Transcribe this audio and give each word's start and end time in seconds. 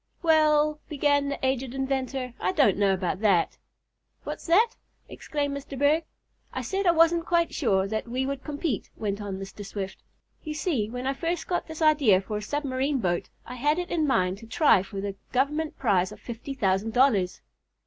"Well," 0.23 0.79
began 0.89 1.29
the 1.29 1.37
aged 1.45 1.75
inventor, 1.75 2.33
"I 2.39 2.53
don't 2.53 2.77
know 2.79 2.91
about 2.91 3.19
that." 3.21 3.59
"What's 4.23 4.47
that?" 4.47 4.71
exclaimed 5.07 5.55
Mr. 5.55 5.77
Berg. 5.77 6.05
"I 6.51 6.63
said 6.63 6.87
I 6.87 6.91
wasn't 6.91 7.27
quite 7.27 7.53
sure 7.53 7.87
that 7.87 8.07
we 8.07 8.25
would 8.25 8.43
compete," 8.43 8.89
went 8.95 9.21
on 9.21 9.37
Mr. 9.37 9.63
Swift. 9.63 10.01
"You 10.41 10.55
see, 10.55 10.89
when 10.89 11.05
I 11.05 11.13
first 11.13 11.47
got 11.47 11.67
this 11.67 11.83
idea 11.83 12.19
for 12.19 12.37
a 12.37 12.41
submarine 12.41 12.97
boat 12.97 13.29
I 13.45 13.53
had 13.53 13.77
it 13.77 13.91
in 13.91 14.07
mind 14.07 14.39
to 14.39 14.47
try 14.47 14.81
for 14.81 14.99
the 15.01 15.17
Government 15.33 15.77
prize 15.77 16.11
of 16.11 16.19
fifty 16.19 16.55
thousand 16.55 16.93
dollars." 16.93 17.41